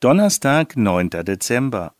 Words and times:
Donnerstag, 0.00 0.76
9. 0.76 1.08
Dezember. 1.24 1.94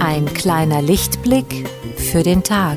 Ein 0.00 0.26
kleiner 0.34 0.82
Lichtblick 0.82 1.66
für 1.96 2.22
den 2.22 2.42
Tag. 2.42 2.76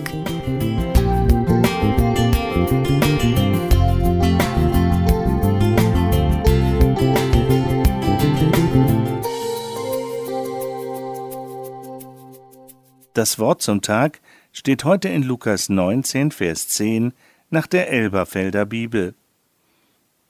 Das 13.16 13.40
Wort 13.40 13.62
zum 13.62 13.82
Tag 13.82 14.20
steht 14.52 14.84
heute 14.84 15.08
in 15.08 15.24
Lukas 15.24 15.70
19, 15.70 16.32
Vers 16.32 16.68
10 16.68 17.14
nach 17.50 17.66
der 17.66 17.90
Elberfelder 17.90 18.66
Bibel. 18.66 19.16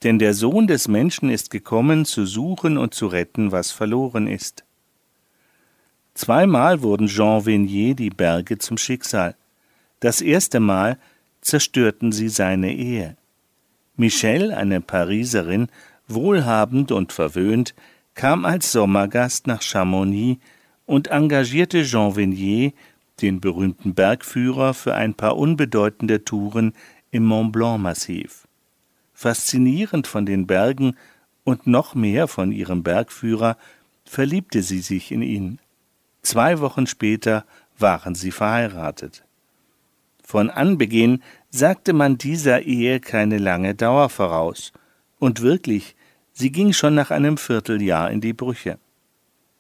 Denn 0.04 0.20
der 0.20 0.36
Sohn 0.36 0.68
des 0.68 0.88
Menschen 0.88 1.32
ist 1.32 1.50
gekommen, 1.50 2.06
zu 2.06 2.28
suchen 2.28 2.78
und 2.78 2.94
zu 2.94 3.08
retten, 3.08 3.52
was 3.52 3.72
verloren 3.72 4.28
ist. 4.28 4.66
Zweimal 6.14 6.84
wurden 6.84 7.08
Jean 7.08 7.48
Venier 7.48 7.96
die 7.96 8.12
Berge 8.12 8.60
zum 8.60 8.78
Schicksal. 8.78 9.36
Das 10.00 10.22
erste 10.22 10.60
Mal 10.60 11.00
zerstörten 11.42 12.12
sie 12.12 12.30
seine 12.30 12.72
Ehe. 12.72 13.18
Michelle, 13.96 14.56
eine 14.56 14.80
Pariserin, 14.80 15.70
wohlhabend 16.08 16.92
und 16.92 17.14
verwöhnt, 17.14 17.74
kam 18.14 18.46
als 18.46 18.72
Sommergast 18.72 19.48
nach 19.48 19.64
Chamonix 19.64 20.40
und 20.86 21.08
engagierte 21.08 21.84
Jean 21.84 22.16
Venier, 22.16 22.74
den 23.22 23.40
berühmten 23.42 23.94
Bergführer, 23.94 24.74
für 24.74 24.94
ein 24.94 25.14
paar 25.14 25.38
unbedeutende 25.38 26.24
Touren 26.24 26.74
im 27.12 27.26
Mont 27.26 27.52
Blanc-Massiv. 27.54 28.48
Faszinierend 29.14 30.08
von 30.08 30.26
den 30.26 30.48
Bergen 30.48 30.96
und 31.44 31.68
noch 31.68 31.96
mehr 31.96 32.28
von 32.28 32.52
ihrem 32.52 32.84
Bergführer 32.84 33.58
verliebte 34.04 34.62
sie 34.62 34.80
sich 34.80 35.12
in 35.12 35.22
ihn. 35.22 35.60
Zwei 36.22 36.60
Wochen 36.60 36.88
später 36.88 37.46
waren 37.78 38.16
sie 38.16 38.32
verheiratet. 38.32 39.24
Von 40.24 40.50
Anbeginn 40.50 41.22
sagte 41.52 41.94
man 41.94 42.18
dieser 42.18 42.64
Ehe 42.64 43.00
keine 43.00 43.38
lange 43.38 43.76
Dauer 43.76 44.10
voraus, 44.10 44.74
und 45.20 45.42
wirklich, 45.42 45.96
sie 46.34 46.52
ging 46.52 46.74
schon 46.74 46.96
nach 46.96 47.12
einem 47.12 47.38
Vierteljahr 47.38 48.12
in 48.12 48.22
die 48.22 48.34
Brüche. 48.34 48.80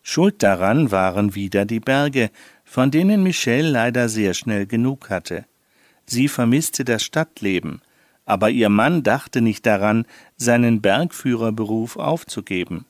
Schuld 0.07 0.43
daran 0.43 0.91
waren 0.91 1.33
wieder 1.33 1.65
die 1.65 1.79
Berge, 1.79 2.29
von 2.63 2.91
denen 2.91 3.23
Michelle 3.23 3.67
leider 3.67 4.07
sehr 4.07 4.35
schnell 4.35 4.67
genug 4.67 5.09
hatte. 5.09 5.45
Sie 6.05 6.27
vermisste 6.27 6.85
das 6.85 7.03
Stadtleben, 7.03 7.81
aber 8.23 8.51
ihr 8.51 8.69
Mann 8.69 9.01
dachte 9.01 9.41
nicht 9.41 9.65
daran, 9.65 10.05
seinen 10.37 10.79
Bergführerberuf 10.79 11.97
aufzugeben. 11.97 12.85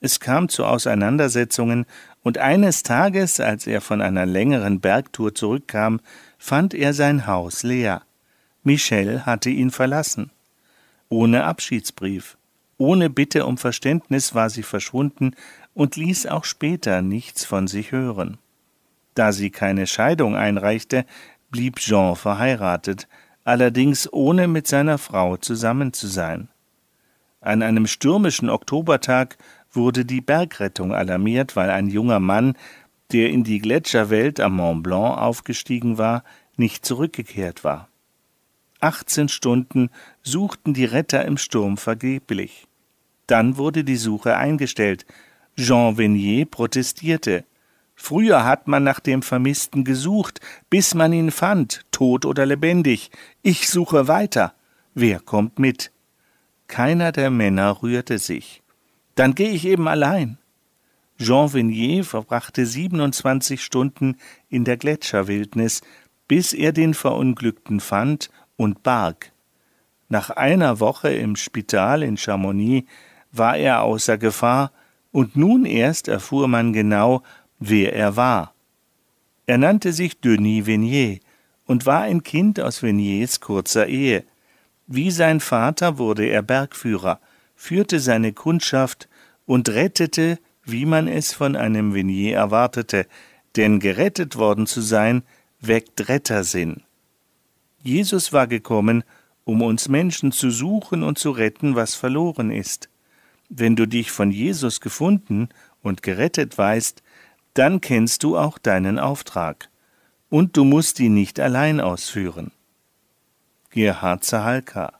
Es 0.00 0.20
kam 0.20 0.48
zu 0.48 0.64
Auseinandersetzungen, 0.64 1.84
und 2.22 2.38
eines 2.38 2.84
Tages, 2.84 3.40
als 3.40 3.66
er 3.66 3.80
von 3.80 4.00
einer 4.00 4.24
längeren 4.24 4.78
Bergtour 4.80 5.34
zurückkam, 5.34 6.00
fand 6.38 6.74
er 6.74 6.94
sein 6.94 7.26
Haus 7.26 7.64
leer. 7.64 8.02
Michelle 8.62 9.26
hatte 9.26 9.50
ihn 9.50 9.72
verlassen. 9.72 10.30
Ohne 11.08 11.42
Abschiedsbrief, 11.42 12.36
ohne 12.78 13.10
Bitte 13.10 13.46
um 13.46 13.58
Verständnis 13.58 14.34
war 14.34 14.50
sie 14.50 14.62
verschwunden 14.62 15.32
und 15.76 15.96
ließ 15.96 16.24
auch 16.26 16.44
später 16.44 17.02
nichts 17.02 17.44
von 17.44 17.68
sich 17.68 17.92
hören. 17.92 18.38
Da 19.14 19.32
sie 19.32 19.50
keine 19.50 19.86
Scheidung 19.86 20.34
einreichte, 20.34 21.04
blieb 21.50 21.76
Jean 21.76 22.16
verheiratet, 22.16 23.06
allerdings 23.44 24.10
ohne 24.10 24.48
mit 24.48 24.66
seiner 24.66 24.96
Frau 24.96 25.36
zusammen 25.36 25.92
zu 25.92 26.06
sein. 26.06 26.48
An 27.42 27.62
einem 27.62 27.86
stürmischen 27.86 28.48
Oktobertag 28.48 29.36
wurde 29.70 30.06
die 30.06 30.22
Bergrettung 30.22 30.94
alarmiert, 30.94 31.56
weil 31.56 31.68
ein 31.68 31.88
junger 31.88 32.20
Mann, 32.20 32.54
der 33.12 33.28
in 33.28 33.44
die 33.44 33.58
Gletscherwelt 33.58 34.40
am 34.40 34.56
Mont 34.56 34.82
Blanc 34.82 35.18
aufgestiegen 35.18 35.98
war, 35.98 36.24
nicht 36.56 36.86
zurückgekehrt 36.86 37.64
war. 37.64 37.88
18 38.80 39.28
Stunden 39.28 39.90
suchten 40.22 40.72
die 40.72 40.86
Retter 40.86 41.26
im 41.26 41.36
Sturm 41.36 41.76
vergeblich. 41.76 42.66
Dann 43.26 43.58
wurde 43.58 43.84
die 43.84 43.96
Suche 43.96 44.38
eingestellt. 44.38 45.04
Jean 45.56 45.96
Venier 45.96 46.44
protestierte. 46.46 47.44
Früher 47.94 48.44
hat 48.44 48.68
man 48.68 48.84
nach 48.84 49.00
dem 49.00 49.22
Vermissten 49.22 49.84
gesucht, 49.84 50.40
bis 50.68 50.94
man 50.94 51.14
ihn 51.14 51.30
fand, 51.30 51.80
tot 51.90 52.26
oder 52.26 52.44
lebendig. 52.44 53.10
Ich 53.42 53.68
suche 53.68 54.06
weiter. 54.06 54.52
Wer 54.94 55.18
kommt 55.20 55.58
mit? 55.58 55.92
Keiner 56.68 57.10
der 57.10 57.30
Männer 57.30 57.82
rührte 57.82 58.18
sich. 58.18 58.62
Dann 59.14 59.34
gehe 59.34 59.50
ich 59.50 59.64
eben 59.64 59.88
allein. 59.88 60.36
Jean 61.18 61.54
Venier 61.54 62.04
verbrachte 62.04 62.66
27 62.66 63.64
Stunden 63.64 64.16
in 64.50 64.64
der 64.64 64.76
Gletscherwildnis, 64.76 65.80
bis 66.28 66.52
er 66.52 66.72
den 66.72 66.92
Verunglückten 66.92 67.80
fand 67.80 68.30
und 68.56 68.82
barg. 68.82 69.32
Nach 70.10 70.28
einer 70.28 70.80
Woche 70.80 71.08
im 71.08 71.34
Spital 71.34 72.02
in 72.02 72.18
Chamonix 72.18 72.86
war 73.32 73.56
er 73.56 73.82
außer 73.82 74.18
Gefahr, 74.18 74.72
und 75.16 75.34
nun 75.34 75.64
erst 75.64 76.08
erfuhr 76.08 76.46
man 76.46 76.74
genau, 76.74 77.22
wer 77.58 77.94
er 77.94 78.16
war. 78.16 78.52
Er 79.46 79.56
nannte 79.56 79.94
sich 79.94 80.20
Denis 80.20 80.66
Venier 80.66 81.20
und 81.64 81.86
war 81.86 82.02
ein 82.02 82.22
Kind 82.22 82.60
aus 82.60 82.82
Veniers 82.82 83.40
kurzer 83.40 83.86
Ehe. 83.86 84.24
Wie 84.86 85.10
sein 85.10 85.40
Vater 85.40 85.96
wurde 85.96 86.26
er 86.26 86.42
Bergführer, 86.42 87.18
führte 87.54 87.98
seine 87.98 88.34
Kundschaft 88.34 89.08
und 89.46 89.70
rettete, 89.70 90.38
wie 90.64 90.84
man 90.84 91.08
es 91.08 91.32
von 91.32 91.56
einem 91.56 91.94
Venier 91.94 92.36
erwartete, 92.36 93.06
denn 93.56 93.80
gerettet 93.80 94.36
worden 94.36 94.66
zu 94.66 94.82
sein, 94.82 95.22
weckt 95.60 96.10
Rettersinn. 96.10 96.82
Jesus 97.82 98.34
war 98.34 98.46
gekommen, 98.46 99.02
um 99.44 99.62
uns 99.62 99.88
Menschen 99.88 100.30
zu 100.30 100.50
suchen 100.50 101.02
und 101.02 101.16
zu 101.16 101.30
retten, 101.30 101.74
was 101.74 101.94
verloren 101.94 102.50
ist. 102.50 102.90
Wenn 103.48 103.76
du 103.76 103.86
dich 103.86 104.10
von 104.10 104.30
Jesus 104.30 104.80
gefunden 104.80 105.48
und 105.82 106.02
gerettet 106.02 106.58
weißt, 106.58 107.02
dann 107.54 107.80
kennst 107.80 108.22
du 108.22 108.36
auch 108.36 108.58
deinen 108.58 108.98
Auftrag. 108.98 109.70
Und 110.28 110.56
du 110.56 110.64
musst 110.64 110.98
ihn 111.00 111.14
nicht 111.14 111.38
allein 111.38 111.80
ausführen. 111.80 112.50
Gerhard 113.70 114.24
Zahalka 114.24 114.92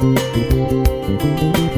Musik 0.00 1.69